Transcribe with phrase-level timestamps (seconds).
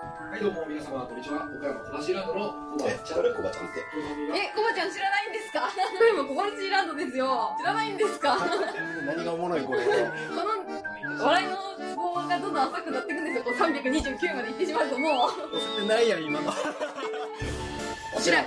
[0.00, 1.44] はい、どうも皆様、こんにちは。
[1.44, 3.20] 岡山小橋ランドのコバちゃん。
[3.20, 3.84] 誰コバちゃんって
[4.32, 5.68] え、コバちゃん知らないんですか？
[6.00, 7.54] 今小橋ランドですよ。
[7.60, 8.44] 知らないんですかこ
[9.04, 9.92] 何がおもろいこれの
[11.24, 11.56] 笑いの
[11.90, 13.44] ツボがどんどん浅くなっていくんですよ。
[13.44, 15.12] こう329まで行ってしまうともう。
[15.12, 16.48] 押せてないやん今の
[18.16, 18.46] おしらく。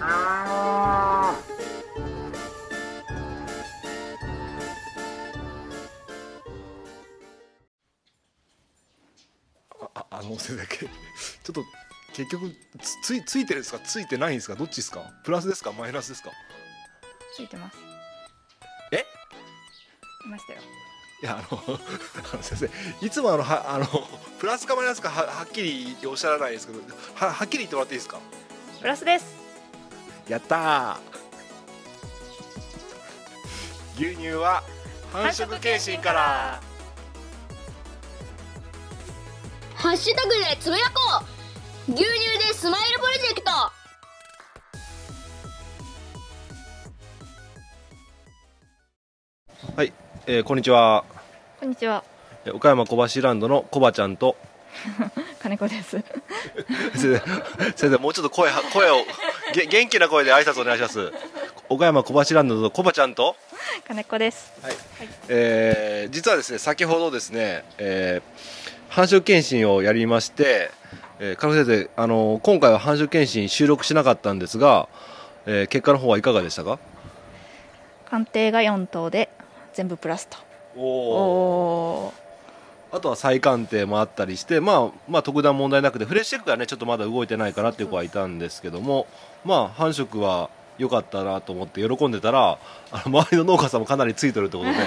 [0.00, 1.55] ああ
[10.26, 10.78] のせだけ。
[10.86, 10.88] ちょ
[11.50, 11.64] っと
[12.14, 13.78] 結局つついついてるんですか？
[13.80, 14.54] ついてないんですか？
[14.54, 15.00] どっちですか？
[15.24, 15.72] プラスですか？
[15.72, 16.30] マイナスですか？
[17.34, 17.76] ついてます。
[18.92, 19.04] え？
[20.24, 20.60] いましたよ。
[21.22, 21.62] いやあの
[22.32, 22.68] あの先
[23.00, 23.86] 生いつもあのはあの
[24.38, 26.80] プラスかマイナスかははっきりおっしゃらないですけど
[27.14, 28.18] ははっきり言ってもらっていいですか？
[28.80, 29.24] プラスです。
[30.28, 30.98] やったー。
[33.96, 34.62] 牛乳は
[35.10, 36.60] 繁殖検診から
[39.86, 41.24] ハッシュタグでつぶやこ
[41.88, 41.92] う。
[41.92, 42.08] 牛乳
[42.44, 43.50] でスマイルプロジェクト。
[49.76, 49.92] はい、
[50.26, 51.04] えー、こんにちは。
[51.60, 52.02] こんにちは。
[52.44, 54.36] えー岡山小橋ランドのコバちゃんと。
[55.40, 56.02] 金子です。
[56.98, 57.20] 先生
[57.76, 59.04] 先生もうちょっと声は声を
[59.54, 61.12] げ元気な声で挨拶お願いします。
[61.68, 63.36] 岡山小橋ランドのコバちゃんと。
[63.86, 64.52] 金子です。
[65.28, 70.70] えー実はですね先ほどですね、えー繁殖検診をやりまして、
[71.18, 74.88] えー、金子先生、あの今回は繁殖検診収録しなかったんですが、
[75.46, 76.78] えー結果の方はいかがでしたか？
[78.08, 79.28] 鑑定が4頭で
[79.74, 80.38] 全部プラスと。
[80.76, 80.82] お
[82.06, 82.96] おー。
[82.96, 89.06] あとは再鑑定もあったりして、まあ、まあ特段問題なくてフレッシュチェックがねちょっとまだ動いてないかなっていう子はいたんですけども
[89.44, 92.58] まあ繁殖は良かったなと思って喜んでたら
[92.92, 94.76] あの周りの農家さんもかなりついてるってことで。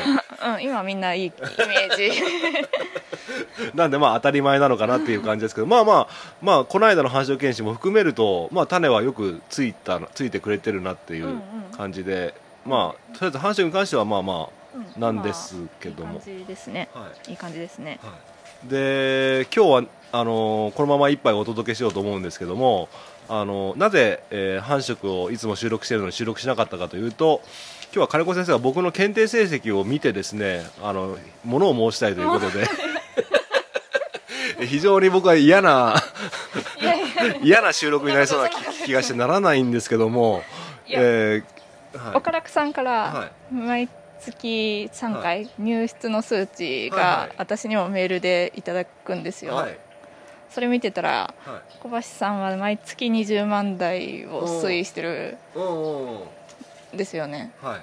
[0.54, 1.32] うん今みんないいイ
[1.68, 2.10] メージ
[3.76, 6.08] なんでまあ当たり前なのかなっていう感じですけどまあまあ
[6.42, 11.40] まあこの間の繁殖検診も含めるとまあ種はよくついたついてくれてるなっていう
[11.76, 12.34] 感じで、
[12.66, 16.14] まあとりあえず繁殖に関してはまあまあなんですけども。
[16.14, 16.90] いい感じですね。
[16.94, 17.32] はい。
[17.32, 18.00] いい感じですね。
[18.68, 22.90] で今日はあのこのまま一杯お届けしようと思うんですけども
[23.30, 27.42] あのなぜ、えー繁殖をいつも収録しているのに収録しなかったかというと
[27.94, 32.68] 今日は金子先生が僕の検定成績を見てですねあのものを申したいということで
[34.70, 35.96] 非常に僕は嫌な
[37.42, 40.44] 嫌な収録になりそうな気気がしてならないんですけども、
[40.88, 42.16] えーはい。
[42.16, 43.90] 岡楽さんかはら毎
[44.22, 49.78] 月3回入室の数値が私にもメールでいただくんですよ、はい。
[50.52, 51.78] それ見てたらはい。
[51.80, 55.38] 小橋さんは毎月20万台を推移してる
[56.94, 57.52] ですよね。
[57.62, 57.82] はい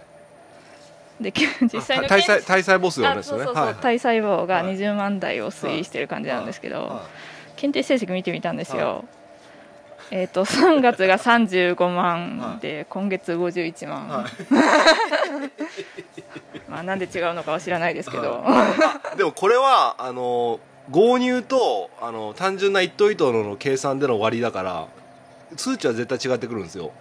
[1.21, 1.33] で
[1.73, 3.81] 実際のあ体細検体細母数があですそうそうそう、よねはい。
[3.81, 4.77] 体細胞がはい。
[4.77, 7.07] 20万台を推移してる感じなんですけど、は
[7.57, 9.05] 検定成績見てみたんですよ、は
[10.11, 14.27] えっ、と3月が35万で、今月51万、はい。
[16.69, 18.45] まあなんで違うのかは知らないですけど、
[19.17, 20.61] でもこれはあの
[20.91, 24.87] 合乳とあの単純な一頭一頭の計算での割りだから
[25.57, 26.93] 数値は絶対違ってくるんですよ。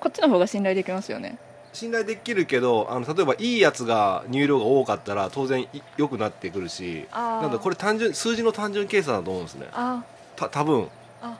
[0.00, 1.38] こっちの方が信頼できますよね
[1.78, 9.68] 信頼できるけどあの例えばいいやつが乳量が多かったら当然い良くなってくるしなんだこれ単純数字の単純計算だと思うんですね。
[9.72, 10.02] あ
[10.34, 10.88] た多分。
[11.22, 11.38] あ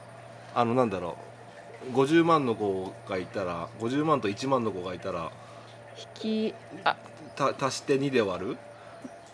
[0.55, 1.17] あのなんだろ
[1.91, 5.31] う50万の子がいたら50万と1万の子がいたら
[6.15, 6.53] 引き
[6.85, 6.95] あ。
[7.35, 8.57] た足して2で割る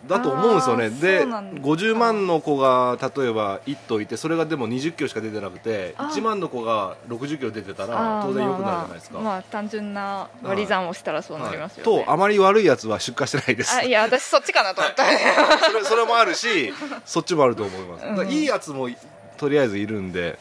[0.08, 0.90] だと思うんですよね。
[0.90, 6.10] でそうなんだ50万の子が例えば1頭いてそれがでも20キロしか出てなくてあー。
[6.10, 13.74] 1万の子が60キロ出てたら当然良くなるじゃないですか、まあ単純な割り算をしたらそうなりますよね、はいとあまり悪いやつは出荷してないです。
[13.74, 16.72] あいや私そっちかなと思った、それ それもあるし
[17.04, 18.88] そっちもあると思います、いいやつも
[19.36, 20.38] とりあえずいるんで。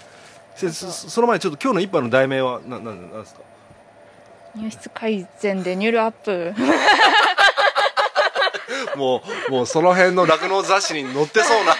[0.55, 3.41] せそその前にちょっと今日の一杯の題名はなななんですか？
[4.55, 6.53] 入室改善でニュールアップ
[8.95, 11.75] もうもうその辺の酪農雑誌に載ってそうな。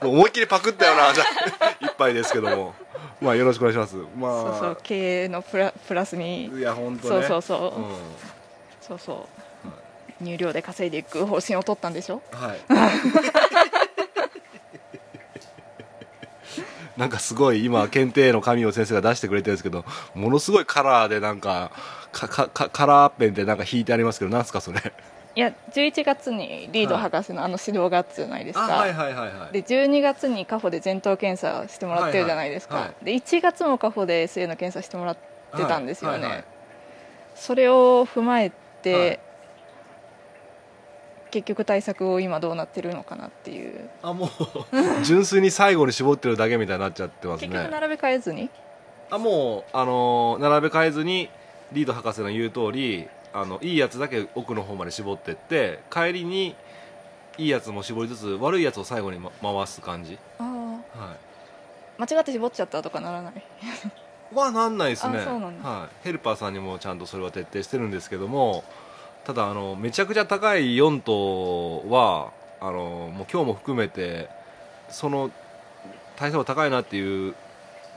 [0.02, 1.24] もう思いっきりパクったようなじゃ
[1.60, 2.74] あ一杯ですけども。
[3.20, 3.96] まあよろしくお願いします。
[4.16, 6.46] まあそうそう経営のプラプラスに。
[6.46, 7.26] いや本当ね。
[7.26, 7.86] そうそうそう、うん。
[8.80, 9.28] そうそ
[10.22, 10.24] う。
[10.24, 12.22] 入量で稼いでいく方針を取ったんでしょ？
[12.32, 12.60] はい。
[16.96, 21.70] なんかすごい今検定の紙を先生が出してくれてるんですけどものすごいカラーでなんか
[22.12, 24.80] かかかカラーペンでなんか引いてありますけどなんすかそれ？
[25.36, 28.92] いや11月にリード博士のあの指導があったじゃないですか、はい。
[28.92, 32.84] はいはいで12月にカホで前頭検査してもらってるじゃないですか、はい。
[32.84, 35.16] はいはで1月もカホで SA の検査してもらっ
[35.56, 36.44] てたんですよね、はいはいはい。
[37.36, 38.50] それを踏まえ
[38.82, 39.20] て、はい。
[41.30, 43.88] 結局対策を今どうなってるのかなっていう。
[44.02, 44.30] あもう
[45.04, 47.48] 純粋に最後に絞ってるだけみたいになっちゃってますね。
[47.48, 48.50] 結局並べ替えずに？
[49.10, 51.30] あもうあのー並べ替えずに
[51.72, 56.54] リード博士の言う通りあのいいやつだけ奥の方まで絞ってって帰りに
[57.38, 60.18] いいやつも絞りつつ悪いやつを最後に、ま回す感じ。
[60.38, 61.16] あはあ
[61.98, 63.34] 間違って絞っちゃったとかならない？
[63.36, 65.18] いはなんないですね。
[65.18, 65.68] あそうなんだ。
[65.68, 68.64] はい、ヘルパーさんにもちゃんとそれは徹底してるんですけども
[69.24, 74.28] ただあのめちゃくちゃ高い4頭はあのもう今日も含めて
[74.88, 75.30] その
[76.16, 77.34] 体操が高いなっていう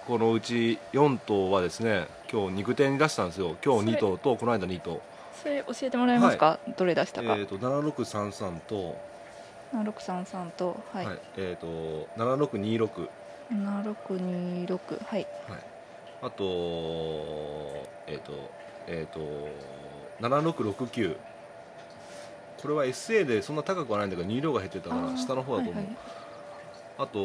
[0.08, 3.56] このうち4頭はですね今日肉店に出したんですよ。
[3.64, 5.02] 今日2頭とこの間2頭
[5.42, 8.98] それ教えてもらえますか、どれ出したか、えー、と7633と,、
[9.74, 11.20] 7633とはい、はい。
[11.38, 13.10] えー、と7626
[13.52, 15.28] 7626はい。
[16.22, 16.44] あと
[18.08, 18.32] えっ、と
[18.88, 19.20] えっ、と
[20.22, 21.18] 7669
[22.62, 25.96] これは SA でそんな高くはないんだけど入量が減ってたから下の方だと思う、はいはい。
[27.00, 27.20] あと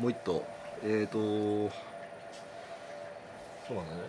[0.00, 0.44] もう一頭
[0.84, 1.18] えっ、と
[3.68, 4.00] そうなんだね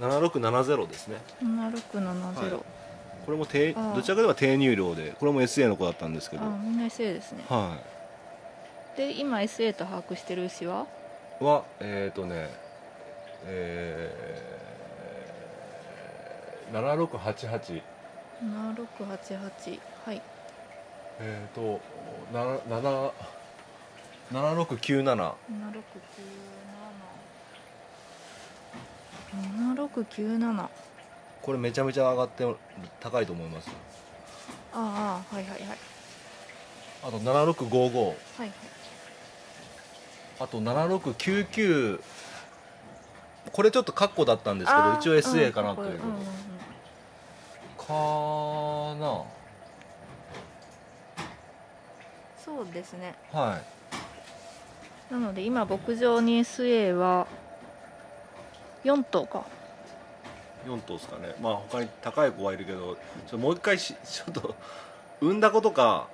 [0.00, 1.16] 7670ですね。
[1.42, 2.58] 7670、
[3.24, 6.44] これも低どちらかといえば低入量でこれも SA の子だったんですけど。
[6.44, 7.44] あみんな SA ですね。
[7.48, 7.76] は
[8.96, 10.86] で今 SA と把握してる牛は？
[11.40, 12.50] いはえっ、とね
[13.44, 17.82] えー、7688
[18.42, 20.22] 7688はい。
[21.20, 21.80] えっ、と
[22.32, 22.44] な
[22.80, 23.10] 7
[24.32, 25.34] 7697 7697
[29.36, 30.68] 7697
[31.42, 32.44] これめちゃめちゃ上がって
[33.00, 33.70] 高いと思います。
[34.72, 35.78] ああはいはいはい。
[37.04, 38.52] あと7655はいはい。
[40.40, 42.00] あと7699
[43.52, 45.90] これちょっとカッコだったんですけど一応 SA かなという。
[45.92, 45.98] うん
[47.76, 48.98] こうんうん。
[48.98, 49.36] とか
[52.44, 53.14] そうですね。
[53.32, 53.62] なはい。
[55.12, 57.28] なので今牧場に SA は
[58.86, 59.44] 4頭か。
[60.66, 61.34] 4頭ですかね。
[61.40, 62.96] まあ他に高い子はいるけどちょっ
[63.30, 64.54] ともう一回し ちょっと
[65.20, 66.08] 産んだ子とか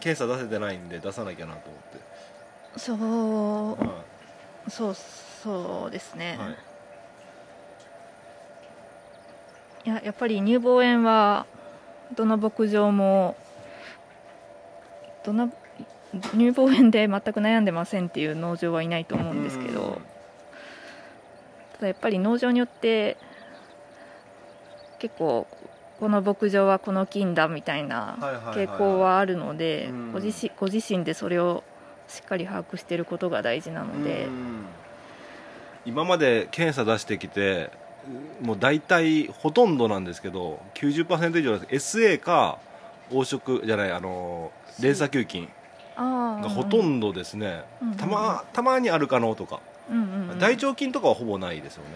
[0.00, 1.60] 検査出せてないんで出さなきゃなと
[2.76, 3.90] そう思って、は
[4.68, 6.56] そうそうですね、いはい。
[9.84, 11.46] いややっぱり乳房炎は
[12.14, 13.36] どの牧場も
[15.24, 15.52] どの
[16.32, 19.75] 乳房炎で全く悩んでませんっていう農場はいないと思うんですけど
[21.76, 23.16] ただやっぱり農場によって
[24.98, 25.46] 結構
[26.00, 28.16] この牧場はこの菌だみたいな
[28.54, 30.12] 傾向はあるのでうん。
[30.12, 31.64] ご自身でそれを
[32.08, 34.26] しっかり把握していることが大事なので。
[34.26, 34.66] うん。
[35.84, 37.70] 今まで検査出してきて
[38.42, 41.98] もう大体ほとんどなんですけど90%以上です。
[41.98, 42.58] SA か
[43.10, 44.50] 黄色じゃないあの
[44.80, 45.48] 連鎖球菌
[45.96, 47.64] あがほとんどですね。
[47.96, 49.60] たまたまにあるかのとか
[49.90, 50.38] うんうんうん。
[50.38, 51.90] 大腸菌とかはほぼないですよね。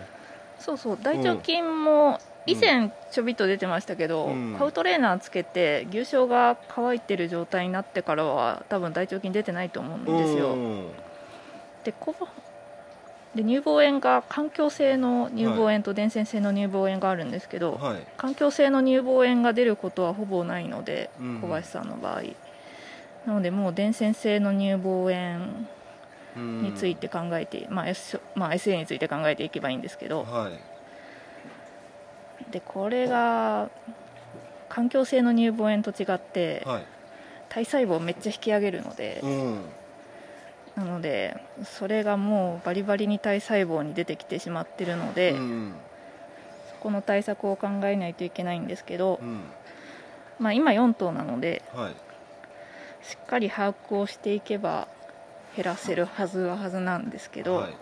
[0.59, 0.99] そうそう。
[1.03, 4.57] 大腸菌も以前ちょびっと出てましたけど、うん。
[4.59, 10.89] カウトレーナーつけて牛症が乾いてる状態になってからは多分大腸菌出てないと思うんですよ、うん。
[11.85, 12.15] でこ
[13.35, 18.07] で乳房炎が環境性の乳房炎と伝染性の乳房炎があるんですけど、はい。
[18.17, 21.41] 環境性の乳房炎が出ることはほぼないのでうん。
[21.41, 22.23] 小林さんの場合、
[23.27, 25.67] なのでもう伝染性の乳房炎
[26.37, 30.53] について考えて、まあ S まあ、SA について考えていけばいいんですけど、はい。
[32.51, 33.71] でこれが
[34.69, 36.85] 環境性の乳房炎と違ってはい。
[37.49, 39.61] 体細胞をめっちゃ引き上げるのでうん。
[40.77, 45.75] なのでそれがもうバリバリに体細胞に出てきてしまってるので、うん
[46.71, 49.41] そこの対策を考えないといけないんですけどう、ん。
[50.39, 51.95] まあ、今4頭なのではい。
[53.03, 54.89] しっかり把握をしていけば
[55.57, 57.75] 減らせるはずははずなんですけど、はい。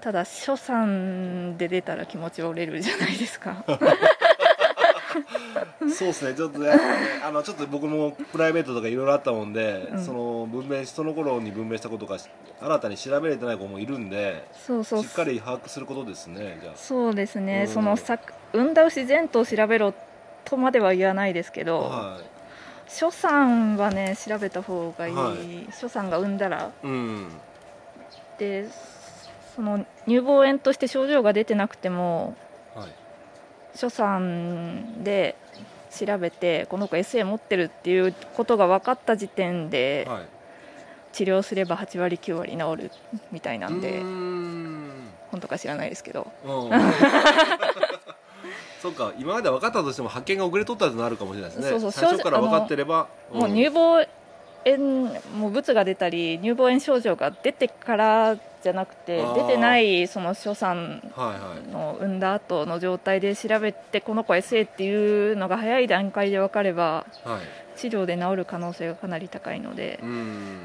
[0.00, 3.64] ただ初産で出たら気持ち折れるじゃないですか。
[5.90, 6.34] そうですね。
[6.34, 6.70] ちょっとね
[7.24, 10.04] あのちょっと僕もプライベートとかいろいろあったもんで、うん。
[10.04, 12.16] その分娩その頃に分娩したことが
[12.60, 15.02] 新たに調べれてない子もいるんでそうそう。
[15.02, 17.72] しっかり把握することですねじゃそうですね、うん。
[17.72, 18.18] そのさ
[18.52, 19.94] 産んだ牛全頭調べろ
[20.44, 22.18] とまでは言わないですけあど、は
[22.88, 25.64] 初産はね調べた方がいい、はい。
[25.66, 26.72] 初産が産んだら。
[26.82, 27.28] いうん。
[28.38, 28.68] で
[29.54, 32.36] その乳房炎として症状が出てなくても
[32.74, 32.88] はい。
[33.72, 35.36] 初産で
[35.90, 40.26] 調べてこの子 SA 持ってるっていうことが分かった時点ではい。
[41.12, 42.90] 治療すれば8割9割治る
[43.32, 44.00] みたいなんで
[45.30, 46.30] 本当か知らないですけど。
[46.44, 46.70] うん
[48.80, 51.70] そうか今まで分かったとしても発見が遅れとったとなるかもしれないですね。
[51.70, 54.04] そうそう最初から分かってればもう乳房
[54.64, 61.00] 炎もうブツが出たり乳房炎症状が出てからじゃなくて出てないその初産
[61.72, 67.40] の産んだ後の状態で調べてこの子 SA っていうのが早い段階で分かればはい。
[67.78, 70.58] 治療で治る可能性がかなり高いのでうん。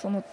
[0.00, 0.24] その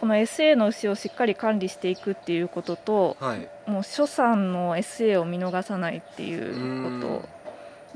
[0.00, 3.48] この SA の牛をしっかり管理していくっていうこととはい。
[3.66, 7.28] もう初産の SA を見逃さないっていうこと。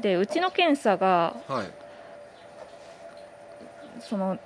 [0.00, 1.66] でうちの検査がはい。
[4.00, 4.38] その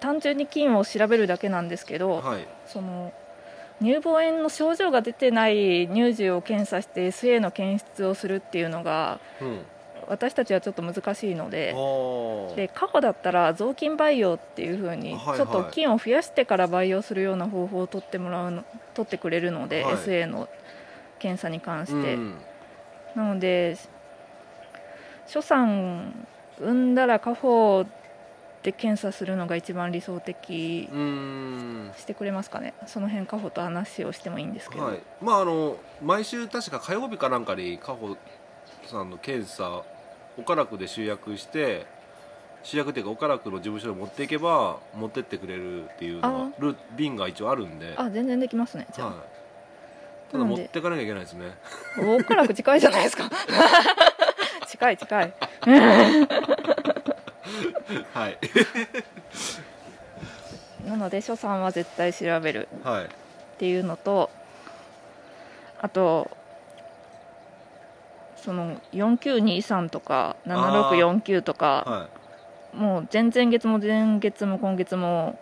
[0.00, 2.46] 単純に菌を調べるだけなんですけど、はい。
[2.66, 3.12] その
[3.82, 9.58] 乳房炎の症状が出てない乳児を検査して SA の検出をするっていうのがうん
[10.10, 15.38] 私たちはちょっと難しいのであで過去だったら雑菌培養っていう風にはいはい。
[15.38, 18.64] ちょっと菌を増やしてから培養するような方法を取ってもらうの
[18.94, 19.94] 取ってくれるので、はい。
[19.94, 20.48] SA の
[21.20, 22.34] 検査に関して、うん。
[23.14, 23.78] なので
[25.26, 26.26] 初産
[26.58, 27.86] 産んだら過保
[28.64, 31.92] で検査するのが一番理想的うん。
[31.96, 32.74] してくれますかね。
[32.86, 35.02] その辺カホと話をしてもいいんですけど、はい。
[35.22, 38.16] まああの毎週確か火曜日かなんかに加穂
[38.86, 39.84] さんの検査
[40.38, 41.86] 岡楽で集約して
[42.62, 47.94] 集約っていうか岡楽の事務所に持っていけば持ってってくれるっていうのがあル便が一応あるんで。
[47.96, 49.16] あ全然できますねじゃあ、はい、
[50.32, 51.52] ただ持っていかなきゃいけないですね。
[51.98, 53.30] 大倉区近いじゃないですか。
[54.68, 55.32] 近い近い。
[58.12, 58.38] はい。
[60.88, 63.04] なので初産は絶対調べるはい。
[63.04, 63.08] っ
[63.58, 64.30] ていうのと
[65.80, 66.30] あと
[68.40, 72.08] その4923とか7649とかは
[72.72, 75.38] もう前々月も前月も今月も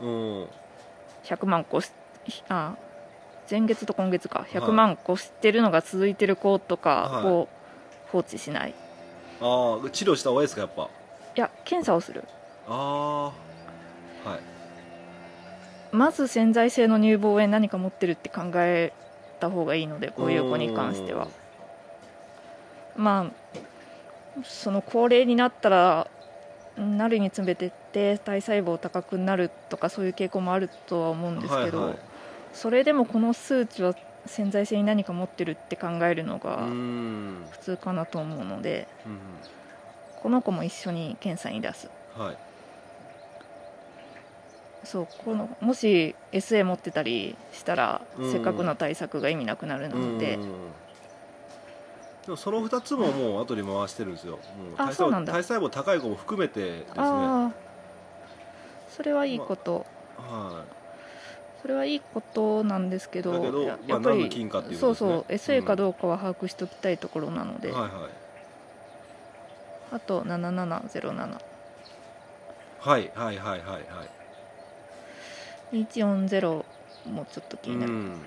[0.00, 0.48] いうん。
[1.24, 1.90] 100万個し
[2.48, 2.76] あ
[3.50, 4.46] 前月と今月か。
[4.50, 6.82] 100万個してるのが続いてる子とはい。
[7.22, 7.48] かを
[8.12, 8.74] 放置しない、い、
[9.40, 10.88] ああ治療した方がいいですかやっぱ？
[11.34, 12.24] や検査をする。
[12.68, 13.32] あ
[14.24, 14.40] あはい。
[15.92, 18.92] まず潜在性の乳房炎何か持ってるって考え
[19.40, 21.28] た方がいいのでこういう子に関しては
[22.96, 26.08] まあその高齢になったら
[26.76, 31.98] なるにつれてって体細胞高くなるとかそういう傾向もあるとは思うんですけど、はいはい。
[32.52, 33.94] それでもこの数値は
[34.26, 37.46] 潜在性に何か持ってるって考えるのうがん。
[37.50, 39.18] 普通かなと思うのでうん
[40.22, 41.88] この子も一緒に検査に出す。
[42.16, 42.36] はい。
[44.84, 48.32] そうこのもし SA 持ってたりしたら、うん。
[48.32, 50.48] せっかくの対策が意味なくなるので、うん
[52.26, 54.32] でもその2つももう後に回してるんですよ。
[54.32, 54.38] も
[54.74, 55.32] う体細胞あそうなんだ。
[55.32, 56.92] 体細胞高い子も含めてですね。
[56.96, 57.66] ああ
[58.90, 60.64] それはいいこと、は
[61.62, 65.60] それはいいことなんですけどだけどやまあやっぱり、何の菌かっていうこそうとですね。
[65.60, 67.90] そう SA かどうかは把握しておきたいところなので、いはいはい。
[69.92, 71.40] あと7707
[72.80, 73.78] はいはいはいはいは
[75.72, 75.76] い。
[75.84, 76.64] 2140
[77.06, 78.20] もちょっと気になる、うん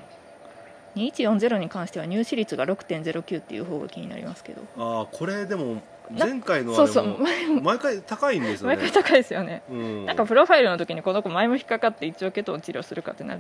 [1.07, 4.61] 2140に関しては入試率が6.09っていう方が気になりますけど。
[4.77, 7.19] ああこれでも前回のあれそうそう。
[7.19, 8.75] も毎回高いんですよね。
[8.75, 10.05] 毎回高いですよね、うん。
[10.05, 13.39] なんかプロファイルの時にこの子前も引っかかって一応ケトン治療するかってなっ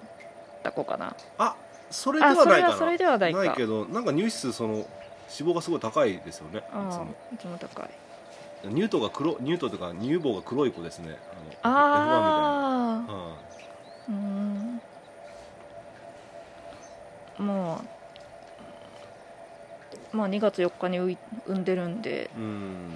[0.63, 1.15] た子かな。
[1.37, 1.55] あ
[1.89, 2.53] それではないかな。
[2.53, 3.55] あそれはそれではないか。
[3.55, 4.87] けどなんか乳質その脂
[5.51, 6.59] 肪がすごい高いですよね。
[6.59, 7.15] いつあも。
[7.31, 7.89] あいつも高い。
[8.71, 11.17] 乳頭が黒乳頭というか乳房が黒い子ですね。
[11.63, 11.83] あのあ
[12.89, 13.49] F1 みたいな、はいあ
[14.09, 14.48] うーん
[17.39, 17.83] まあ
[20.11, 20.99] まあ2月4日に
[21.47, 22.93] 産んでるんでうん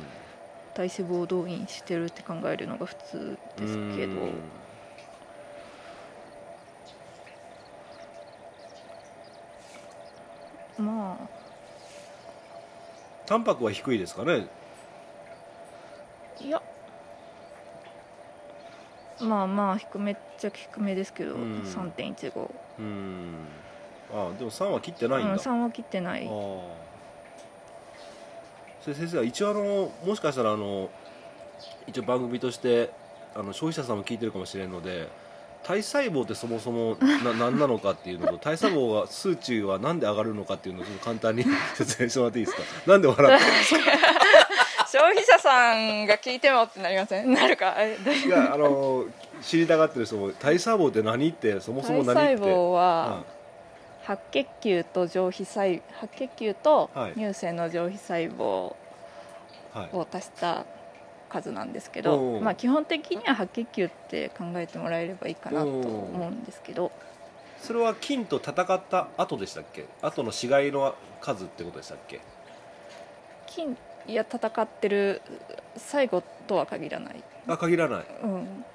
[0.73, 4.13] 体脂肪動員してるって考えるのが普通ですけど。
[4.13, 4.31] うん
[10.79, 11.27] まあ。
[13.27, 14.47] タンパクは低いですかね？
[16.41, 16.59] いや。
[19.21, 21.59] まあまあ低めっちゃ低めですけど、うん。
[21.61, 23.35] 3.15うん
[24.13, 26.29] あでも3は切ってないんだ、うん、3は切ってない。
[28.85, 30.89] 先生は一応あのもしかしたらあの
[31.87, 32.91] 一応番組として
[33.33, 35.07] あの消費者さんも聞いてるかもしれんので
[35.63, 42.63] 体細胞ってそもそもな 何なのかっていうのと体細胞が数値はなんで上がるのかっていうのを簡単に 説明してもらっていいですか？
[42.85, 43.43] なんで笑って
[44.91, 47.33] 消費者さんが聞いてもってなりません？
[47.33, 47.73] なるか？
[47.85, 49.05] いやあの
[49.41, 52.41] 知りたがってる人も体細胞って何ってそもそも体何って。
[52.43, 53.42] 細胞はうん
[54.05, 57.13] 白血球と上皮細白血球とはい。
[57.13, 58.75] 乳腺の上皮細胞
[59.73, 59.95] はい。
[59.95, 60.65] を足した
[61.29, 62.41] 数なんですけおど、う。
[62.41, 66.91] まあ、基本的には白血球って考えてもらえればいいかなと思うんですけど。
[67.59, 69.85] それは菌と戦った後でしたっけ？
[70.01, 72.19] 後の死骸の数ってことでしたっけ？
[73.47, 75.21] 近いや戦ってる
[75.77, 78.05] 最後とは限らない、あ限らない。
[78.21, 78.65] うん、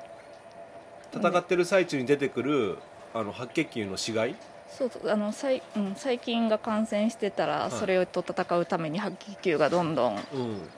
[1.13, 2.79] 戦ってる最中に出てくる
[3.13, 4.35] あの白血球の死骸
[4.69, 7.71] そうあの細,、うん、細菌が感染してたら、い。
[7.71, 10.21] それと戦うために白血球がどんどんうん。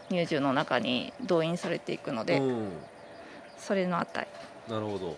[0.09, 2.68] 乳汁の中に動員されていくので、うん。
[3.59, 4.28] それの値。
[4.68, 5.16] なるほど。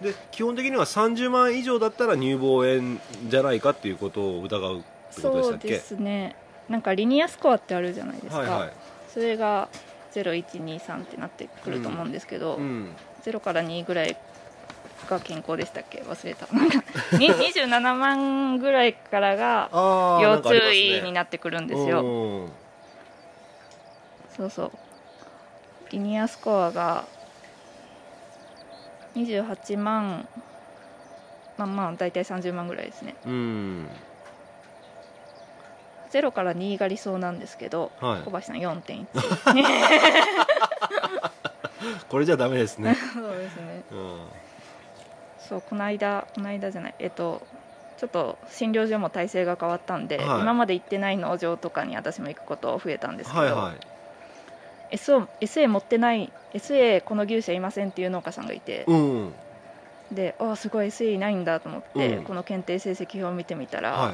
[0.00, 2.98] で基本的には30万以上だったら乳房炎
[3.28, 4.82] じゃないかっていうことを疑うっ
[5.14, 5.68] てことでしたっけ？
[5.68, 6.36] そうですね。
[6.68, 8.72] なんかリニアスコアってあるじゃないですか、はいはい。
[9.12, 9.68] それが
[10.12, 12.88] 0123ってなってくると思うんですけど、うん。
[13.24, 14.16] 0から2ぐらい
[15.06, 16.02] が健康でしたっけ？
[16.02, 16.46] 忘れた。
[16.54, 16.82] なんか
[17.18, 22.48] に27万ぐらいからがあ要注意になってくるんですよ、よ
[24.36, 24.72] そうそう。
[25.90, 27.04] リニアスコアが
[29.16, 30.28] 28万
[31.56, 33.14] まあまあ大体30万ぐらいですね。
[33.26, 33.88] うん。
[36.10, 38.22] 0から2が理想なんですけど、はい。
[38.22, 39.06] 小橋さん4.1
[42.08, 43.82] これじゃダメですね、 そうですね。
[43.90, 44.20] うん、
[45.48, 47.42] そうこの間この間じゃないえっと
[47.98, 50.40] ちょっと診療所も体制が変わったんで、はい。
[50.42, 53.72] 今まで行ってない農場とかに私も行くこと増えたんですけど、はいは
[54.92, 54.96] い。
[54.96, 59.32] SO SA 持ってない SA この牛舎いませんっていう農家さんがいて、うん
[60.12, 62.24] であすごい SA いないんだと思って、うん。
[62.24, 64.12] この検定成績表を見てみたら、は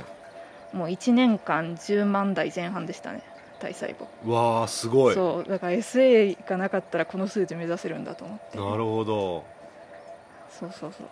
[0.73, 0.77] い。
[0.77, 3.23] もう1年間10万台前半でしたね
[3.61, 4.07] 体細胞。
[4.25, 5.15] うわあすごい。
[5.15, 8.57] そうだから SA がなかったらこの数値目指せるんだと思って。
[8.57, 9.45] なるほど
[10.59, 11.07] そうそうそう。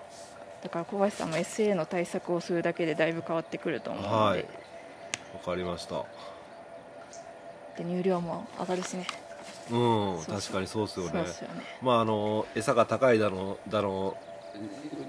[0.62, 4.38] だから小橋さんも SA の対策をするだけでだいぶ変わってくると思うので,、はい。
[5.34, 6.04] わかりました。
[7.76, 9.06] で乳量も上がるしね。
[9.70, 11.22] うん確かにそうですよね。
[11.22, 11.26] ね。
[11.80, 14.16] まああの餌が高いだのだの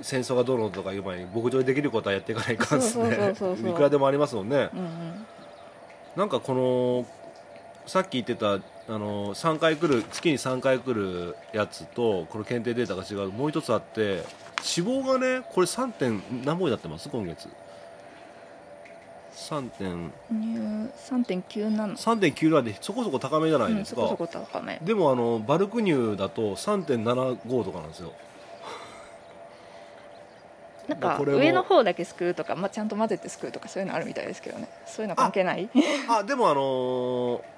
[0.01, 3.69] 戦争がどうのとかいう前に牧場でできることはやっていかないかんですそうそうねそうそう。
[3.69, 4.69] いくらでもありますもんね。
[4.73, 5.25] うんうん。
[6.15, 7.05] なんかこの
[7.85, 14.23] さっき言ってたあの3回来る月に3回来るやつとこの検定データが違うもう一つあって
[14.57, 17.09] 脂肪がねこれ3点何本になってます？
[17.09, 17.47] 今月。
[19.33, 20.11] 3点。
[20.29, 20.45] 乳
[21.43, 24.79] 3.9なの3.9なんでそこそこ高めじゃないうん、ですか、そこそこ高め。
[24.81, 28.13] でもあのバルク乳だと3.75とかなんですよ。
[30.87, 34.67] なんか上の方だけすくうとか、まあ、ちゃんと混ぜてすくうとかそういうのあるみたいですけどね。
[34.85, 35.69] そういうの関係ない？
[36.09, 37.52] あでもあのー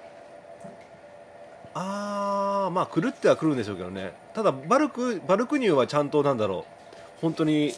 [1.75, 4.13] あーまあ狂ってはくるんでしょうけどね。
[4.33, 7.21] ただバルクバルク乳はちゃんとなんだろう。
[7.21, 7.73] 本当に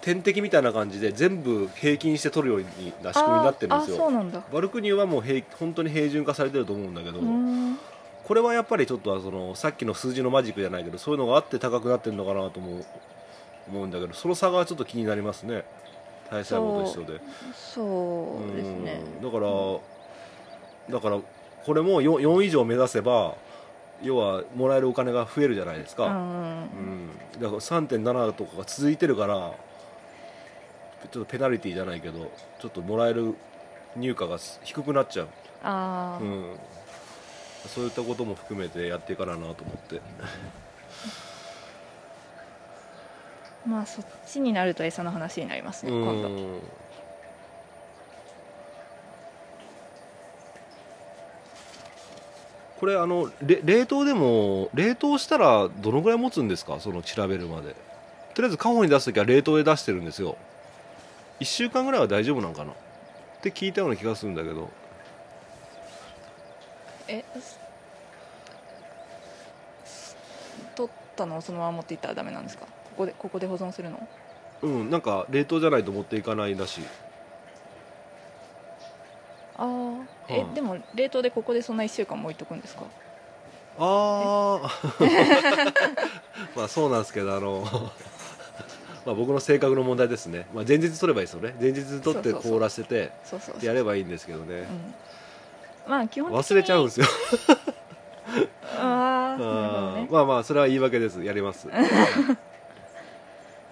[0.00, 4.42] 点滴みたいな感じで全部平均して取るようにな仕組みになってるんですあーあそうよなんだ。
[4.52, 7.18] バルク乳はもう平本当に平準化されてると思うんだけど、
[8.24, 12.84] これはやっぱりちょっとそのさっきの数字のマジックじゃないけどそういうのがあって高くなってるのかなとも
[13.68, 15.64] 思うんだけどその差がちょっと気になりますね。
[16.28, 17.20] 体細胞と一緒で。
[17.54, 19.00] そうですね。
[19.16, 19.22] うん。
[19.24, 21.20] だからだから
[21.68, 23.36] これも 4, 4以上目指せば
[24.00, 26.16] 要はもらえるお金が増えるじゃないですか、うんう
[26.64, 27.10] ん。
[27.38, 29.52] だから3.7とかが続いてるから
[31.12, 33.34] ちょっとペナルティーじゃないけどちょっともらえる
[33.96, 35.28] 入荷が低くなっちゃう、
[35.62, 36.56] ああ、うん、
[37.66, 40.00] そういったことも含めてやっていかななと思って。
[43.66, 46.62] まあそっちになると餌の話になりますね、今度うん
[52.78, 56.78] これあのれ冷凍でも冷凍したらどのぐらい持つんですか？
[56.80, 57.74] その調べるまで。
[58.34, 60.36] とりあえずカホに出す時は冷凍で出してるんですよ。
[61.40, 62.70] 1週間ぐらいは大丈夫なんかな？
[62.70, 62.74] っ
[63.42, 64.70] て聞いたような気がするんだけど。
[67.08, 67.24] え
[69.84, 70.16] す
[70.76, 71.38] 取ったの？
[71.38, 72.66] をそのまま持っていったらダメなんですか？
[72.66, 74.08] ここでここで保存するの？
[74.62, 76.84] うんなんか冷凍じゃないと持っていかないらしい
[79.56, 80.54] ああえ、はい。
[80.54, 82.84] でも冷凍でここでそんな1週間も置いとくんですか？
[83.80, 84.70] ああ
[86.56, 87.64] まあそうなんですけどあの
[89.06, 91.54] まあ僕の性格の問題ですね、まあ、前日取ればいいですよね。
[91.60, 93.12] 前日取って凍らせて
[93.62, 94.66] やればいいんですけどね。
[95.86, 97.06] うん、まあ基本忘れちゃうんですよ。
[98.76, 100.06] ああね。
[100.10, 101.22] ーまあまあそれは言い訳です。
[101.22, 101.68] やります。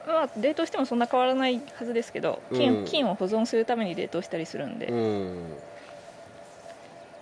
[0.06, 2.84] まあ冷凍してもそんな変わらないはずですけど菌,、うん。
[2.84, 5.56] 菌を保存するために冷凍したりするんで、うん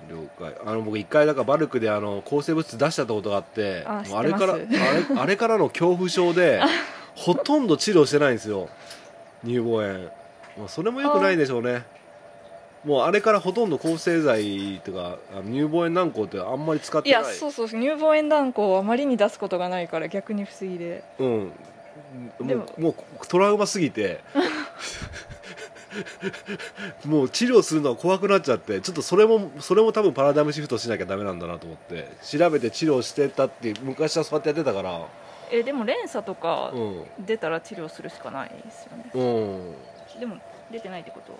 [0.08, 0.56] 了解。
[0.64, 4.66] あの僕一回だからバルクであの抗生物質出しちゃったことがあってああれからあれ
[5.18, 6.60] あれからの恐怖症で
[7.14, 8.68] ほとんど治療してないんですよ。
[9.44, 9.98] 乳房炎。
[10.56, 11.84] もうそれもよくないんでしょうね。
[12.84, 17.22] もうあれからほとんど抗生剤とか乳房炎軟膏ってあんまり使ってない。
[17.22, 21.02] いやそうそう乳房炎断固をあまりに出すことがないから逆に不思議で。
[21.18, 21.52] うん。
[22.40, 22.94] もうもう
[23.26, 24.20] トラウマすぎて
[27.04, 35.06] もう治療するのは怖くなっちゃってちょっとそれもそれも多分パラダイムシフトしなきゃダメなんだなと思って調べて治療してたって昔はそうやってやってたから。
[35.50, 37.04] えでも連鎖とかうん。
[37.26, 39.10] 出たら治療するしかないですよね。
[39.14, 40.20] うん。
[40.20, 40.36] でも
[40.70, 41.34] 出てないってこと？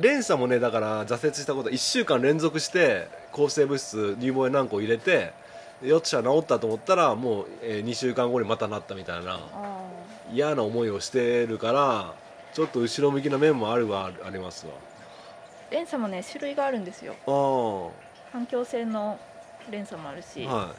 [0.00, 5.32] 連鎖もねだから挫折したこと1週間連続して抗生物質乳房へ何個入れて
[5.82, 9.80] よっしゃ治ったと思ったらもう、え2週間後にまたなったみたいなあ
[10.32, 12.14] 嫌な思いをしてるから
[12.54, 14.66] ちょっと後ろ向きな面もあるはあります
[15.70, 17.14] 連鎖もね種類があるんですよ。
[17.26, 17.90] わ
[18.32, 19.18] 環境性の
[19.70, 20.74] 連鎖もあるし、あは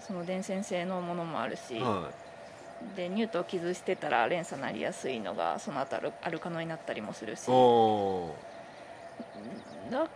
[0.00, 1.80] その伝染性のものもあるし、い。
[1.80, 2.10] は
[2.96, 7.48] で乳頭を傷してたら連鎖なりやすいのがその後あるアルカノになったりもするし。
[7.48, 8.34] いお
[9.90, 10.08] な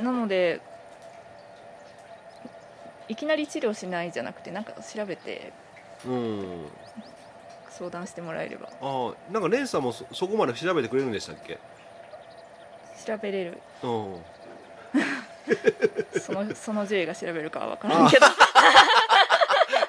[0.00, 0.60] なので
[3.08, 6.66] いきなり治療しないじゃなくてなんか調べてーうん
[7.78, 8.68] 相談してもらえれば。
[8.80, 11.58] ああなんか連鎖もそそこまで調べてくれるんでしたっけ？
[13.06, 13.58] 調べれる。
[13.82, 14.16] うん。
[16.20, 18.26] その その獣医が調べるかは分からんけど。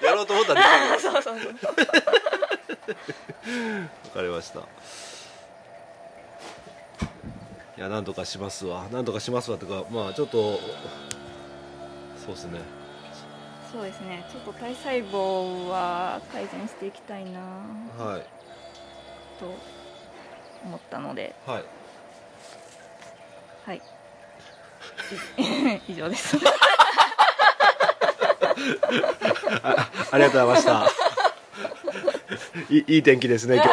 [0.06, 1.54] やろうと思ったらできるそうそうそう。
[1.54, 1.60] わ
[4.13, 4.60] かりました。
[4.60, 4.63] い
[7.82, 8.86] やなんとかしますわ。
[8.91, 10.60] なんとかしますわとかまあちょっと
[12.26, 12.60] そうですね
[13.71, 14.25] そうですね。
[14.32, 17.39] ちょっと体細胞は改善していきたいな。
[17.97, 18.21] はい。
[19.39, 19.53] と
[20.65, 21.36] 思ったので。
[21.45, 21.63] はい。
[23.65, 23.77] はい。
[23.77, 23.82] い
[25.91, 26.38] 以上です。
[30.12, 30.88] ありがとうございました。
[32.69, 33.65] いいい天気ですね今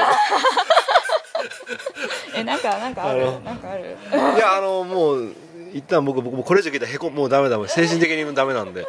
[2.37, 3.29] えなんかなんかある？
[3.29, 3.41] あの。
[3.41, 3.97] なんかある？
[4.11, 5.35] 日いやあのもう
[5.73, 7.59] 一旦僕僕もうこれ以上聞いたらへこもうダメだ。
[7.59, 8.87] もん精神的にもダメなんで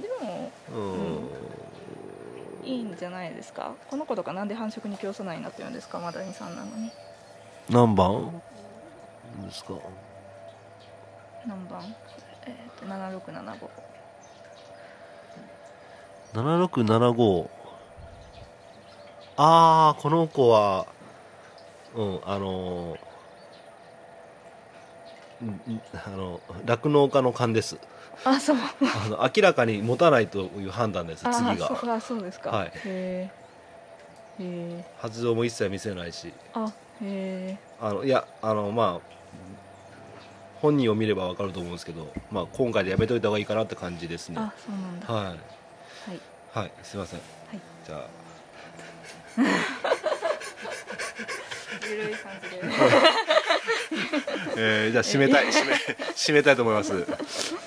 [0.00, 0.80] でもう
[2.64, 2.68] ん。
[2.68, 3.74] いいんじゃないですか？
[3.88, 5.98] この子とかなんで繁殖に競争ないなって言うんですか？
[6.00, 6.90] マダニさんなのに。
[7.70, 8.42] 何番？
[9.46, 9.74] ですか？
[11.46, 11.82] 何番？
[12.46, 13.68] えっ、と7675
[16.34, 17.48] 7675
[19.36, 20.86] ああこの子は
[21.94, 22.96] うんあの
[25.42, 27.78] うんうんあの酪農家の勘です
[28.24, 28.56] あそう。
[28.56, 31.68] あの明らかに持たないという判断ですあ次が。
[31.68, 32.50] そうあそうですか。
[32.50, 32.72] はい。
[32.84, 33.30] へ
[34.38, 36.32] え発情も一切見せないし。
[36.54, 39.16] あへえあのいやあのまあ
[40.60, 44.36] 本人を見ればわかると思うんですけど、まあ、今回でやめといた方がいいかなって感じですね。
[44.38, 45.12] あそうなんだ。
[45.12, 45.26] はい。
[45.26, 45.38] はい。
[46.52, 47.22] はいすいません、い。
[47.86, 48.00] じゃあ。
[51.88, 52.62] ゆるい感じで
[54.56, 55.74] えーじゃあ締めたい締め
[56.14, 56.92] 締めたいと思います、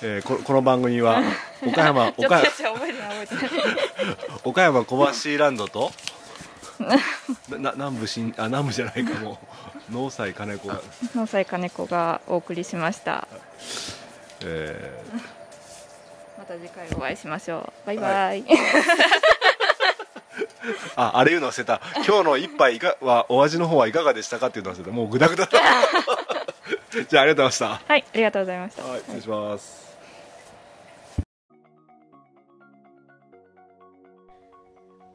[0.02, 1.22] えーここの番組は
[1.66, 4.14] 岡山 岡山私覚えてない覚えてない。
[4.44, 5.92] 岡山小橋ランドと
[7.48, 9.38] なな南部新あ南部じゃないかも。
[9.90, 10.80] う農祭金子が、
[11.16, 13.26] 野菜金子がお送りしました。
[14.44, 15.02] え
[16.38, 17.86] また次回お会いしましょう。
[17.86, 18.56] バイバイ、ー
[20.96, 21.80] ああれ言うの忘れた。
[22.06, 24.90] 今日の一杯いかはお味の方はいかがでしたかっていうの忘れた。
[24.90, 25.58] もうグダグダだ
[27.08, 27.92] じゃあありがとうございました。
[27.92, 29.90] はいありがとうございました、はい失礼します。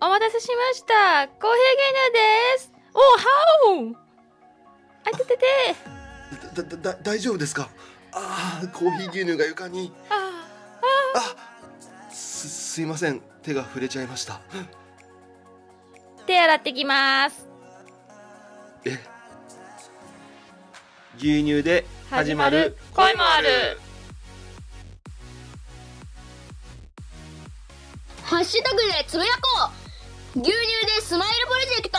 [0.02, 1.28] お待たせしました。
[1.28, 2.72] コーヒー牛乳です。
[2.94, 3.96] おはお
[5.06, 5.46] あいててて。
[6.56, 7.70] だだだ大丈夫ですか？
[8.14, 9.92] ああコーヒー牛乳が床に。
[10.10, 10.46] あ
[11.16, 13.22] あすすいません。
[13.42, 14.40] 手が触れちゃいました。
[16.26, 17.48] 手洗ってきます。
[18.86, 18.98] え
[21.20, 23.80] 牛乳で始まる恋もある。
[28.24, 29.72] ハッシュタグでつぶやこ
[30.36, 30.40] う。
[30.40, 30.52] 牛乳
[30.86, 31.98] でスマイルプロジェクト